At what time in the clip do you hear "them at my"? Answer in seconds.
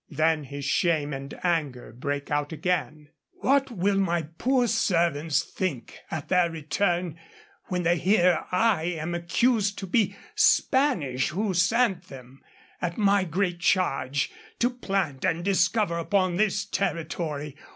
12.05-13.25